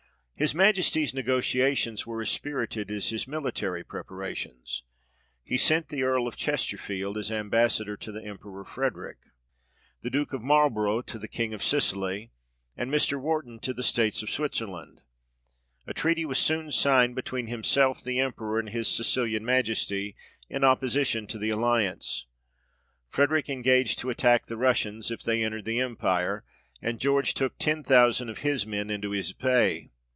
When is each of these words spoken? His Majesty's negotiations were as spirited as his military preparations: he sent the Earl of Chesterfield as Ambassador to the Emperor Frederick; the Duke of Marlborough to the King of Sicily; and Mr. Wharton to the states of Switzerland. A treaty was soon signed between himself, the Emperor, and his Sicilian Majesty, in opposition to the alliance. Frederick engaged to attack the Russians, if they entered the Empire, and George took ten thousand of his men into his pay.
His 0.41 0.55
Majesty's 0.55 1.13
negotiations 1.13 2.07
were 2.07 2.19
as 2.23 2.31
spirited 2.31 2.89
as 2.89 3.09
his 3.09 3.27
military 3.27 3.83
preparations: 3.83 4.81
he 5.43 5.55
sent 5.55 5.89
the 5.89 6.01
Earl 6.01 6.27
of 6.27 6.35
Chesterfield 6.35 7.15
as 7.15 7.31
Ambassador 7.31 7.95
to 7.97 8.11
the 8.11 8.23
Emperor 8.25 8.65
Frederick; 8.65 9.19
the 10.01 10.09
Duke 10.09 10.33
of 10.33 10.41
Marlborough 10.41 11.03
to 11.03 11.19
the 11.19 11.27
King 11.27 11.53
of 11.53 11.61
Sicily; 11.61 12.31
and 12.75 12.89
Mr. 12.89 13.21
Wharton 13.21 13.59
to 13.59 13.71
the 13.71 13.83
states 13.83 14.23
of 14.23 14.31
Switzerland. 14.31 15.01
A 15.85 15.93
treaty 15.93 16.25
was 16.25 16.39
soon 16.39 16.71
signed 16.71 17.13
between 17.13 17.45
himself, 17.45 18.03
the 18.03 18.17
Emperor, 18.19 18.57
and 18.57 18.69
his 18.69 18.87
Sicilian 18.87 19.45
Majesty, 19.45 20.15
in 20.49 20.63
opposition 20.63 21.27
to 21.27 21.37
the 21.37 21.51
alliance. 21.51 22.25
Frederick 23.07 23.47
engaged 23.47 23.99
to 23.99 24.09
attack 24.09 24.47
the 24.47 24.57
Russians, 24.57 25.11
if 25.11 25.21
they 25.21 25.43
entered 25.43 25.65
the 25.65 25.79
Empire, 25.79 26.43
and 26.81 26.99
George 26.99 27.35
took 27.35 27.59
ten 27.59 27.83
thousand 27.83 28.27
of 28.27 28.39
his 28.39 28.65
men 28.65 28.89
into 28.89 29.11
his 29.11 29.33
pay. 29.33 29.91